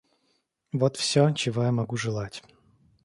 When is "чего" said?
1.31-1.61